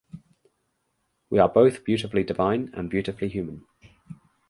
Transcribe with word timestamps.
We 1.29 1.37
are 1.37 1.47
both 1.47 1.83
beautifully 1.85 2.23
divine 2.23 2.71
and 2.73 2.89
beautifully 2.89 3.29
human. 3.29 3.67